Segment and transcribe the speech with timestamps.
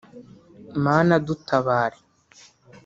[0.83, 1.97] Mana dutabare